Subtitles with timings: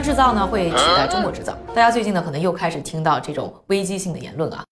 [0.00, 1.56] 制造呢会取代中国制造。
[1.68, 4.64] 大家最近呢可能又开始听到这种危机性的言论啊。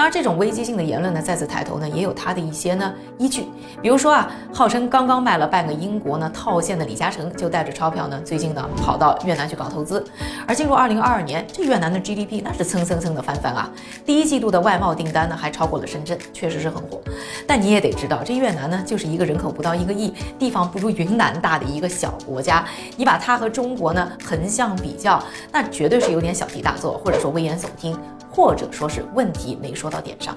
[0.00, 3.44] 当然，这种危机性的言论呢，再次抬头呢，也有它的一些呢依据。
[3.82, 10.02] 比如说啊，号称刚刚卖了半个英国呢套现的李嘉诚，就带着钞票呢，最近呢跑到越南去搞投资。
[10.46, 13.70] 而进入二零二二年，这越南的 GDP 那是蹭蹭蹭的翻番啊！
[14.06, 16.98] 第一季度的外贸订单呢，还超过了深圳，确实是很火。
[17.46, 22.64] 但你也得知道，这越南呢，就是一个人口不到一个亿、地方不如云南大的一个小国家。
[22.96, 25.22] 你把它和中国呢横向比较，
[25.52, 27.94] 那绝对是有点小题大做，或者说危言耸听。
[28.30, 30.36] 或者说是问题没说到点上。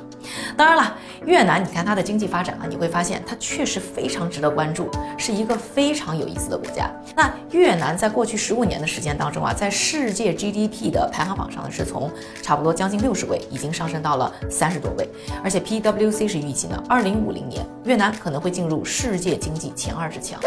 [0.57, 6.89] 当然了，越南，你看它的经济发展啊，你会发现它确实非常值得关注，是一个非常有意思的国家。
[7.15, 12.11] 那越南在过去十五年的时间当中啊，在世界 GDP 的排行榜上呢，是从
[12.41, 15.07] 差不多将近六十位，已经上升到了三十多位。
[15.43, 20.39] 而且 PWC 是预计呢，二零五零年越南可能会进入世界经济前二十强。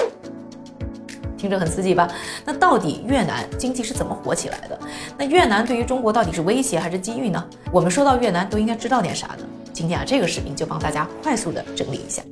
[1.36, 2.08] 听着很刺激吧？
[2.44, 4.78] 那到底越南经济是怎么火起来的？
[5.18, 7.44] 那越南对于中国到底是威胁还是机遇呢？
[7.70, 9.44] 我们说到越南都应该知道点啥呢？
[9.72, 12.22] 今天啊，这个视频就帮大家快速的整理一下。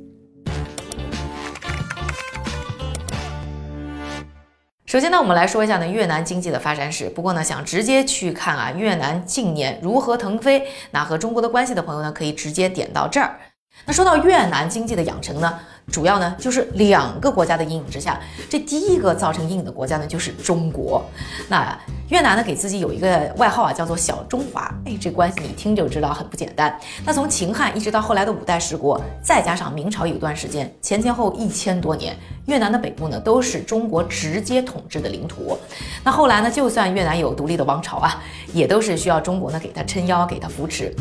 [4.85, 7.09] 首先呢，我们来说一下呢越南经济的发展史。
[7.09, 13.37] 不过呢，想直接去看啊越南近年如何腾飞，那和中国的关系的朋友呢，可以直接点到这儿。
[13.85, 15.59] 那说到越南经济的养成呢？
[15.91, 21.05] 主要呢就是两个国家的阴影之下，这第一个造成阴影的国家呢就是中国。
[21.47, 21.77] 那
[22.09, 24.73] 越南呢给自己有一个外号啊，叫做小中华。
[24.85, 26.75] 哎，这关系你一听就知道很不简单。
[27.05, 35.55] 那从秦汉一直到后来的五代十国，再加上明朝有一段时间，前前后一千多年，越南的北部呢都是中国直接统治的领土。
[36.03, 40.91] 那后来呢，就算越南有独立的王朝啊，也都是需要中国呢给他撑腰，给他扶持。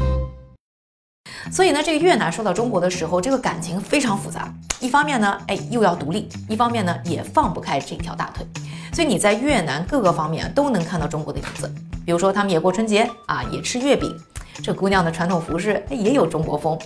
[1.51, 4.53] 所以呢，这个越南说到中国的时候，这个感情非常复杂。
[4.81, 8.47] 一方面呢，哎，又要独立；一方面呢，也放不开这条大腿。
[8.93, 11.73] 所以你在越南各个方面都能看到中国的影子。
[12.05, 14.15] 比如说，他们也过春节啊，也吃月饼。
[14.63, 16.79] 这姑娘的传统服饰也有中国风。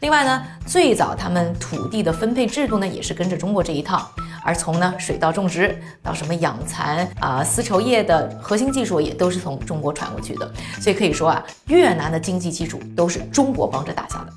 [0.00, 4.10] 另外呢，最早他们土地的分配制度呢，也是跟着中国这一套。
[4.42, 10.52] 而从呢水稻种植到什么养蚕啊，丝绸业的核心技术也都是从中国传过去的。
[10.80, 14.32] 所以可以说啊，越南的经济基础都是中国帮着打下的。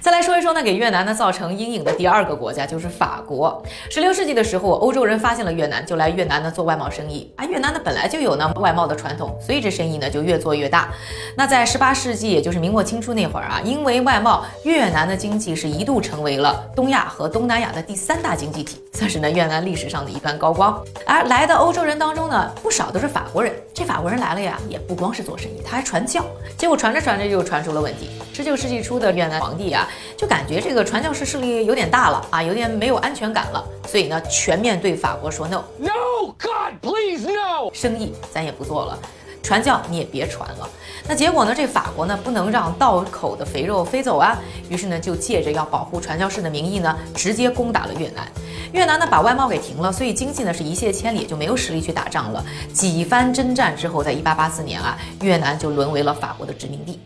[0.00, 3.62] 再来说一说呢，给越南呢造成阴影的第二个国家就是法国。
[3.90, 7.30] 十六世纪的时候，欧洲人发现了越南，就来越南呢做外贸生意。
[7.36, 10.88] 啊，越南呢本来就有呢外贸的传统，所以这生意呢就越做越大。
[11.36, 20.82] 那在十八世纪，也就是明末清初那会儿啊，因为外贸，越南的经济是一度成为了东亚和东南亚的第三大经济体，算是呢越南历史上的一段高光。
[21.06, 23.52] 而来的欧洲人当中呢，不少都是法国人。
[23.74, 26.24] 这法国人来了呀，也不光是做生意，他还传教。
[26.56, 28.08] 结果传着传着就传出了问题。
[28.32, 29.86] 十九世纪初的越南皇帝啊。
[30.16, 35.90] 就感觉这个传教士势力有点大了啊，有点没有安全感了，所以呢，全面对法国说 no no
[36.38, 38.98] God please no，生意咱也不做了，
[39.42, 40.68] 传教你也别传了。
[41.08, 48.26] 那结果呢，这法国呢不能让道口的肥肉飞走啊，于是呢就借着要保护传教士的名义呢，直接攻打了越南。
[48.72, 52.44] 越南呢把外贸给停了，所以经济呢是一泻千里，就没有实力去打仗了。
[52.72, 57.00] 几番征战之后，在一八八四年啊，越南就沦为了法国的殖民地。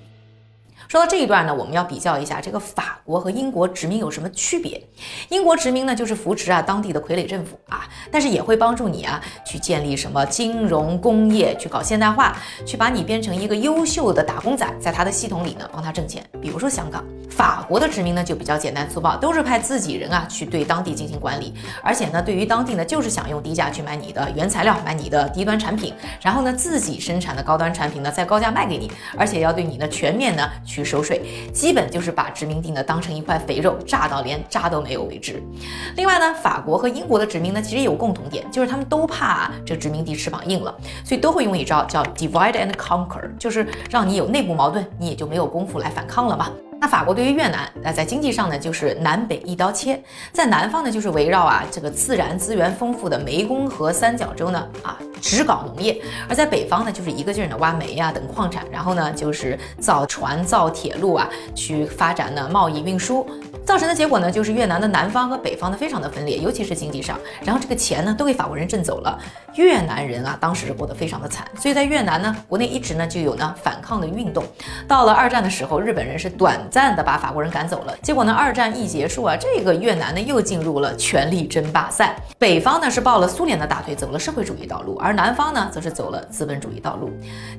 [0.95, 4.81] 说到这一段呢，我们要比较一下这个法国和英国殖民有什么区别。
[5.29, 16.25] 英国殖民呢，就是扶持啊当地的傀儡政府啊，但是也会帮助你啊去建立什么金融工业，去搞现代化，去把你变成一个优秀的打工仔，在他的系统里呢帮他挣钱。
[16.41, 28.89] 比如说香港，法国的殖民呢就比较简单粗暴，都是派自己人啊去对当地进行管理，而且呢对于当地呢就是想用低价去买你的原材料，买你的低端产品，然后呢自己生产的高端产品呢再高价卖给你，
[29.19, 30.49] 而且要对你呢全面呢。
[30.65, 31.23] 去收税，
[31.53, 35.43] 基本就是把殖民地呢当成一块肥肉，炸到连渣都没有为止。
[35.97, 40.75] 另外呢，法国和英国的殖民呢，其实也有共同点，就是他们都怕这殖民地翅膀硬了，
[41.05, 46.51] 所以都会用一招叫 divide and conquer，就是让你有内部矛盾，你也就没有功夫来反抗了嘛。
[46.85, 49.99] 那法国对于越南，那在经济上呢，就是南北一刀切，
[50.35, 55.95] 在南方呢，就是围绕啊这个自然资源丰富的湄公河三角洲呢啊，只搞农业；
[56.29, 63.27] 而在北方呢，就是一个劲儿的挖煤呀等矿产，然后呢就是造船造铁路啊，去发展呢贸易运输。
[63.65, 67.19] 造成的结果呢，就是越南的南方和北方呢非常的分裂，尤其是经济上。
[67.43, 69.19] 然后这个钱呢都给法国人挣走了，
[69.55, 71.47] 越南人啊当时是过得非常的惨。
[71.59, 74.45] 所以在越南呢，国内一直呢就有呢反抗的运动。
[74.87, 77.97] 到了二战的时候，日本人是短暂的把法国人赶走了。
[78.03, 82.17] 结果呢，二战一结束啊，这个越南呢又进入了权力争霸赛。
[82.37, 87.13] 北方呢是抱了苏联的大腿走了社会主义道路，而南方呢则是走了资本主义道路。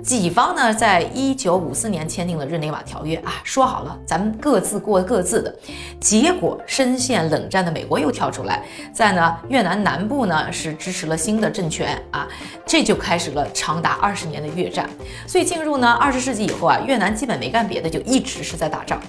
[0.04, 5.56] 己方呢在一九五四年签订了日内瓦条约啊，说好了咱们各自过各自的。
[5.98, 12.28] 结果深陷冷战的美国又跳出来，在呢越南南部呢是支持了新的政权啊，
[12.66, 14.90] 这就开始了长达二十年的越战。
[15.26, 19.00] 所以进入呢二十世纪以后啊，越南基本没干别的，就一直是在打仗。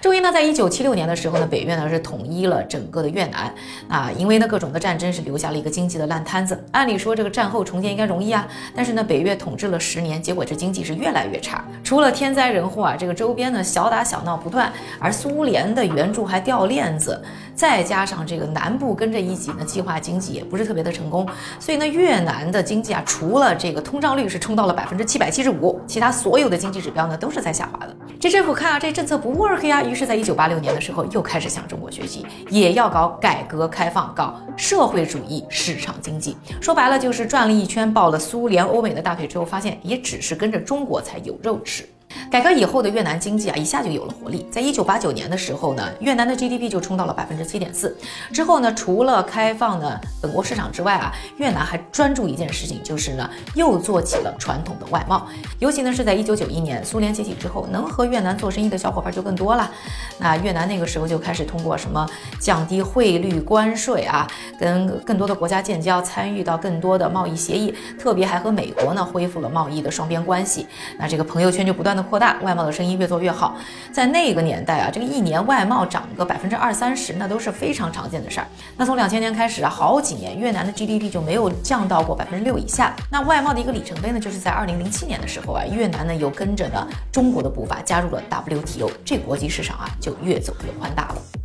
[0.00, 3.52] 周一呢，在一九七六年的时候呢，北越呢是统一了整个的越南
[3.88, 6.64] 啊，因为呢各种的战争是留下了一个经济的烂摊子。
[6.70, 8.46] 按理说这个战后重建应该容易啊，
[8.76, 11.64] 但是呢北越统治了十年，结果这经济是越来越差。
[11.82, 17.20] 除了天灾人祸啊，这个周边呢小打小闹不断，而苏联的援助还掉链子，
[17.58, 21.28] 再加上这个南部跟着一起呢计划经济也不是特别的成功，
[21.58, 27.96] 所以呢越南的经济啊，除了这个通胀率是冲到了百分之七百七十五，其他所有的经济指标呢都是在下滑的。
[28.20, 29.82] 这政府看啊这政策不 work 呀。
[29.82, 36.36] 于是，在一九八六年的时候，又开始向中国学习，也要搞改革开放，搞社会主义市场经济。
[36.60, 41.84] 说白了，就是转了一圈，抱了苏联、欧美的大腿之后，发现也只是跟着中国才有肉吃。
[42.30, 44.46] 改革以后的越南经济啊，一下就有了活力。
[44.50, 47.96] 在一九八九年的时候呢，越南的 GDP 就冲到了百分之七点四。
[48.32, 55.26] 之后呢，除了开放呢本国市场之外啊，越南还专注一件事情，就是呢又做起了传统的外贸。
[55.58, 59.70] 尤其呢是在一九九一年苏联解体之后，能和越南做生意的小伙伴就更多了。
[60.18, 62.08] 那越南那个时候就开始通过什么
[62.40, 64.26] 降低汇率关税啊，
[64.58, 70.66] 跟更多的国家建交，参与到更多的贸易协议，特别还和美国呢恢复了贸易的双边关系。
[70.98, 71.97] 那这个朋友圈就不断。
[72.02, 73.56] 扩大外贸的生意越做越好，
[73.92, 78.46] 在那个年代啊，这个一年外贸涨个百分之二三十，那都是非常常见的事儿。
[78.76, 82.94] 那从两千年开始啊，好几年越南的 GDP 就没有降到过百分之六以下。
[83.10, 91.37] 那外贸的一个里程碑呢，就是在二零零七年的时候啊，越南呢又跟着呢中国的步伐加入了 WTO，这国际市场啊就越走越宽大了。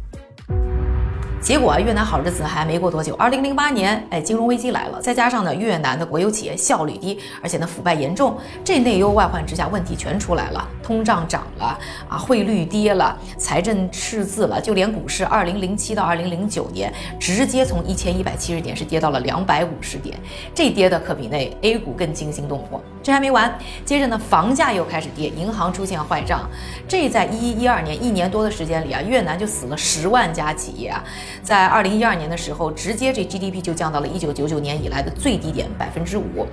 [1.43, 20.19] 结果啊，越南好日子还没过多久，二零零八年，哎，金融危机来了，再加上呢，越南的国有企业效率低，而且呢，腐败严重，这内忧外患之下，问题全出来了，通胀涨了啊，汇率跌了，财政赤字了，就连股市，二零零七到二零零九年，直接从一千一百七十点是跌到了两百五十点，
[20.53, 22.79] 这跌的可比那 A 股更惊心动魄。
[23.01, 23.53] 这还没完，
[23.83, 26.49] 接着呢，房价又开始跌，银行出现坏账，
[26.87, 31.03] 这在一一一二年一年多的时间里啊，越南就死了十万家企业啊。
[31.41, 36.47] 在二零一二年的时候，直接这 GDP 就降到了一九九九年以来的最低点百分之五。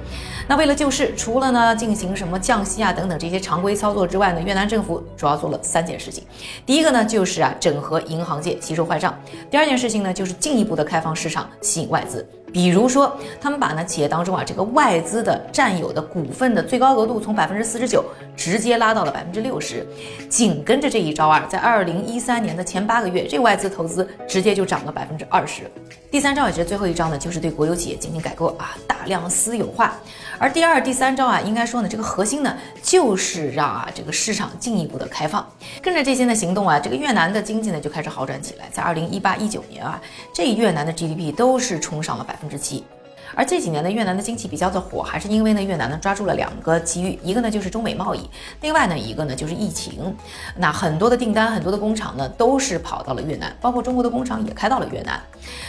[0.49, 6.23] 那为了救市，除了呢进行什么降息啊等等这些常规操作之外呢，越南政府主要做了三件事情。
[6.65, 9.13] 第一个呢就是啊整合银行界，吸收坏账；
[9.51, 12.25] 第二件事情呢就是进一步的开放市场，吸引外资。
[12.53, 18.05] 比如说，他们把呢企业当中啊这个外资的占有的股份的最高额度从百分之四十九
[18.37, 19.87] 直接拉到了百分之六十。
[20.29, 25.71] 紧跟着这一招啊，在二零一三年的前八个月，这外资投资直接就涨了百分之二十。
[26.11, 29.97] 第三招也是最后一招呢，就是对国有企业进行改革啊，大量私有化。
[30.39, 35.47] 而第二、第三招啊，应该说呢，这个核心呢就是让啊这个市场进一步的开放。
[35.81, 38.69] 跟着这些的行动啊，这个越南的经济呢就开始好转起来。
[38.73, 40.01] 在二零一八、一九年啊，
[40.35, 42.85] 这越南的 GDP 都是冲上了百分之七。
[43.33, 48.29] 而这几年呢，越南的经济比较的火，还是因为呢，越南呢抓住了两个机遇，一个呢就是中美贸易，
[48.61, 50.13] 另外呢一个呢就是疫情。
[50.57, 55.21] 那很多的订单，很多的工厂呢都是跑到了越南，包括中国的工厂也开到了越南。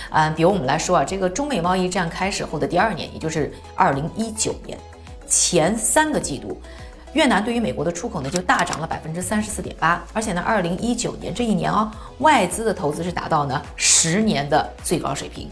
[0.09, 4.75] 嗯，比如我们来说啊，这个中美贸易战开始后的第二年，也就是二零一九年
[5.27, 6.59] 前三个季度，
[7.13, 15.47] 越南对于美国的出口呢就大涨了百分之三十四点八，而且呢，二零一九年这一年啊，外资的投资是达到呢十年的最高水平。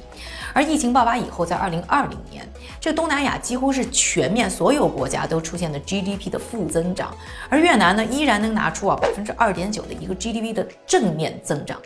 [0.53, 2.47] 而疫情爆发以后，在二零二零年，
[2.79, 7.15] 这东南亚几乎是全面所有国家都出现了 GDP 的负增长，
[7.49, 11.77] 而越南呢，依然能拿出啊百分之二点九的一个 GDP 的正面增长，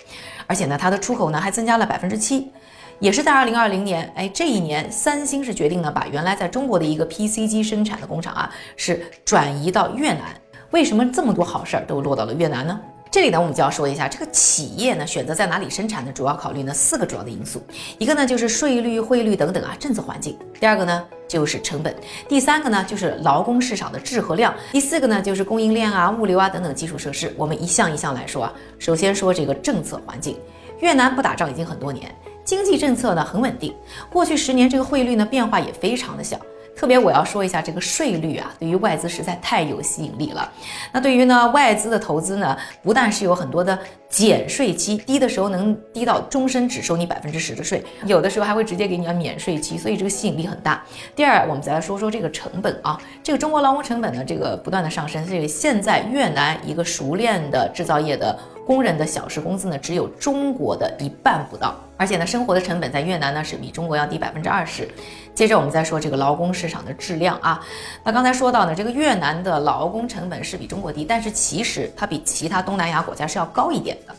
[0.47, 2.51] 而且呢，它的出口呢还增加了百分之七，
[2.99, 10.23] 也是在二零二零年，哎，这一年，三星是决定呢把原来在中国的一个 PC 机生产的工厂啊，是转移到越南。
[10.71, 12.79] 为什么这么多好事儿都落到了越南呢？
[13.13, 17.61] 这里呢，我们就要说一下这个企业呢选择在哪里生产的主要考虑呢四个主要的因素，
[17.99, 21.95] 一个呢就是税率、汇率等等啊政策环境，第二个呢就是成本，
[22.27, 27.31] 第三个呢就是劳工市场的质和量，第四个呢就是供应链啊、物流啊等等基础设施。
[27.37, 30.35] 我们一项一项来说啊，首先说这个政策环境，
[30.79, 32.11] 越南不打仗已经很多年，
[32.43, 33.75] 经济政策呢很稳定，
[34.09, 36.35] 过去十年这个汇率呢变化也非常的小。
[36.75, 40.51] 特别我要说一下这个税率啊，对于外资实在太有吸引力了。
[40.91, 43.77] 那对于呢外资的投资呢，不但是有很多的
[44.09, 50.83] 减税期，低的时候能低到终身只收你百分之十的税，有的时候还会直接给你免税期，所以这个吸引力很大。
[51.15, 58.37] 第二，我们再来说说这个成本啊，这个中国劳工成本呢，这个不断的上升，所以现在越南一个熟练的制造业的。
[58.65, 64.85] 工人的小时工资呢，只有中国的一半不到，而且呢，生活的成本在越南呢是比中国要低百分之二十。
[65.33, 67.65] 接着我们再说这个劳工市场的质量啊，
[68.03, 74.13] 那刚才说到呢，这个越南的劳工成本是比中国低，但是其实它比其他东南亚国家是要高一点的。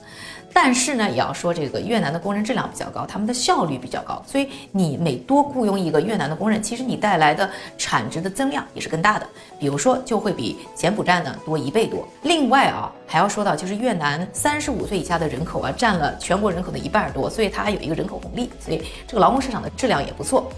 [0.55, 9.27] 但是呢，也要说这个越南的工人质量比较高，他们的效率比较高，所以你每多雇佣一个越南的工人，其实你带来的产值的增量也是更大的。
[9.59, 12.07] 比如说，就会比柬埔寨呢多一倍多。
[12.23, 20.51] 另外啊，还要说到就是越南三十五岁以下的人口啊，占了全国人口的一半多，所以它还有一个人口红利，所以这个劳工市场的质量也不错。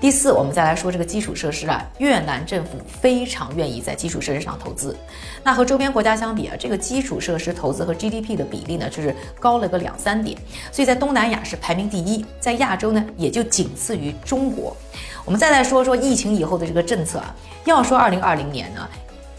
[0.00, 4.96] 第四，我们再来说这个基础设施啊，越南政府非常愿意在基础设施上投资。
[5.42, 10.34] 那和周边国家相比啊，这个基础设施投资和 GDP 的比例呢，就是高了个两三点，
[10.72, 14.74] 所以在东南亚是排名第一，在亚洲呢也就仅次于中国。
[15.26, 17.36] 我们再来说说疫情以后的这个政策啊，
[17.66, 18.88] 要说二零二零年呢。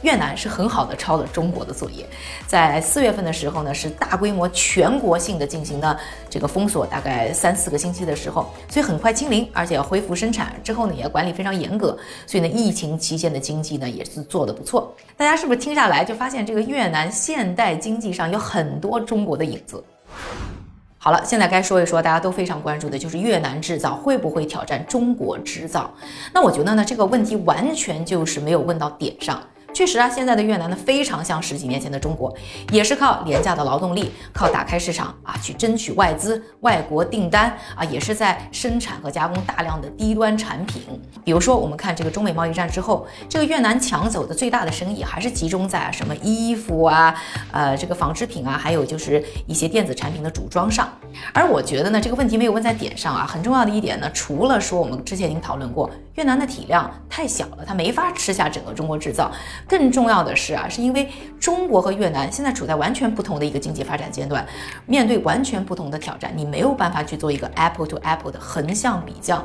[0.01, 2.05] 越南是很好的抄了中国的作业，
[2.45, 11.97] 在四月份的时候呢，是大规模全国性的进行的这个封锁，大概三四个星期的时候，所以很快清零，而且要恢复生产之后呢，也管理非常严格，
[12.27, 14.93] 所以呢，疫情期间的经济呢也是做得不错。
[15.17, 19.83] 大家是不是听下来就发现这个越南现代经济上有很多中国的影子？
[20.98, 25.93] 好了，现在该说一说大家都非常关注的就是越南制造会不会挑战中国制造？
[26.34, 29.39] 那我觉得呢，这个问题完全就是没有问到点上。
[29.75, 32.34] 确实啊，现在的越南呢非常像十几年前的中国，
[32.72, 40.82] 也是靠廉价的劳动力，靠打开市场啊去争取外资、外国订单啊，也是在生产和加工大量的低端产品。
[41.25, 47.13] 比如说，我们看这个中美贸易战之后，这个越南抢走的最大的生意还是集中在什么衣服啊、
[47.51, 50.88] 呃这个纺织品啊，还有就是一些电子产品的组装上。
[51.34, 53.25] 而我觉得呢，这个问题没有问在点上啊。
[53.25, 59.29] 很重要的一点呢，除了说我们之前已经讨论过，越南的体量太小了，它没法吃下整个中国制造。
[59.67, 64.45] 更重要的是啊，是因为中国和越南现在处在完全不同的一个经济发展阶段，
[64.86, 69.43] 面对完全不同的挑战，你没有办法去做一个 apple to apple 的横向比较。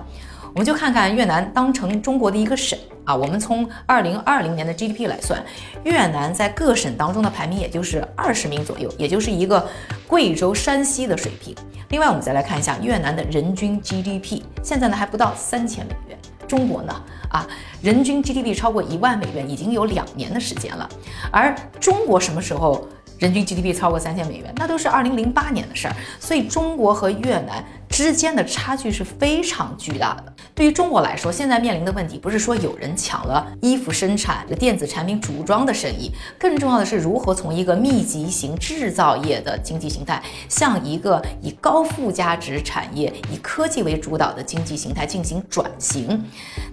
[0.52, 5.40] 我们就看看越南当成中国的一个省啊，我们从二零二零年的 GDP 来算，
[5.84, 9.64] 越南在各省当中的排名也就是二十名左右，也就是一个
[10.08, 11.54] 贵州、山西的水平。
[11.90, 16.18] 另外，我们再来看一下越南的人均 GDP，现在呢还不到三千美元。
[16.48, 17.00] 中国呢，
[17.30, 17.46] 啊，
[17.80, 20.88] 人均 GDP 超过一万美元已经有两年的时间了，
[21.32, 22.86] 而中国什么时候
[23.20, 24.52] 人均 GDP 超过三千美元？
[24.56, 25.94] 那都是二零零八年的事儿。
[26.18, 27.64] 所以中国和越南。
[27.90, 30.32] 之间的差距是非常巨大的。
[30.54, 36.08] 对于中国来说，现在面临的问题不是说有人抢了衣服生产、电子产品组装的生意，
[36.38, 46.24] 更重要的是如何从一个密集型制造业的经济形态，向一个以高附加值产业、以科技为主导的经济形态进行转型。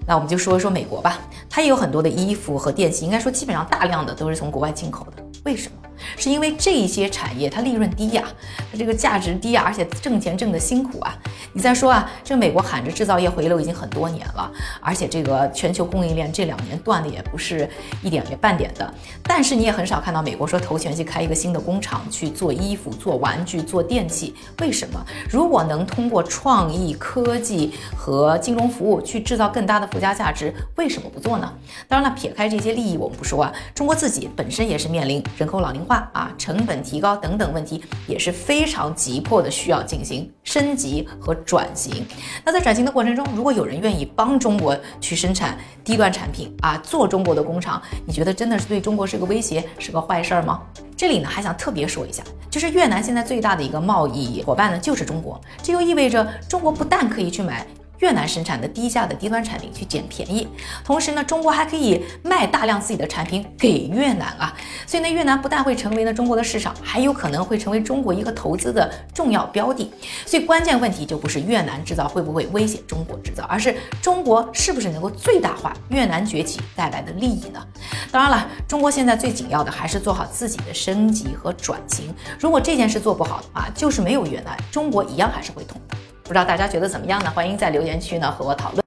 [0.06, 5.24] 那我们就说一说美国吧，它也有很多的衣服和电器，应该说基本上大量的都是从国外进口的。
[5.46, 5.87] 为什么？
[6.16, 8.24] 是因为这些产业它利润低呀，
[8.72, 11.16] 它这个价值低呀，而且挣钱挣得辛苦啊。
[11.54, 14.52] 你再说啊，这美国喊着制造业回流已经很多年了，
[14.82, 17.70] 而且这个全球供应链这两年断的也不是
[18.04, 18.94] 一点半点的。
[19.24, 24.36] 但是你也很少看到美国说投钱去开一个新的工厂去做衣服、做玩具、做电器。
[24.60, 25.04] 为什么？
[25.30, 31.52] 如果能通过创意、科技和金融服务去制造更大的附加价值，为什么不做呢？
[31.88, 42.06] 当然了，撇开这些利益我们不说啊，中国自己本身也是面临人口老龄化啊、成本提高等等问题，也是非常急迫的需要进行升级和转型。
[42.44, 50.62] 那在转型的过程中，如果有人愿意帮中国去生产低端产品啊，做中国的工厂，你觉得真的是对中国是个威胁，是个坏事儿吗？
[50.96, 55.40] 这里呢，还想特别说一下，就是越南现在最大的一个贸易伙伴呢，就是中国。
[55.62, 57.66] 这又意味着中国不但可以去买。
[58.00, 60.48] 越南生产的低价的低端产品去捡便宜，
[60.84, 64.54] 同时呢，中国还可以卖大量自己的产品给越南啊，
[64.86, 69.92] 所以呢，越南不但会成为呢中国的市场，还有可能会成为中国一个投资的重要标的。
[70.26, 77.66] 所以关键问题就不是越南制造会不会威胁中国制造，而是中国是不是能够最大化越南崛起带来的利益呢？
[78.12, 82.14] 当然了，中国现在最紧要的还是做好自己的升级和转型。
[82.40, 85.98] 如果这件事做不好的话，就是没有越南，中国一样还是会痛的。
[86.28, 87.32] 不知道大家觉得怎么样呢？
[87.34, 88.84] 欢迎在留言区呢和我讨论。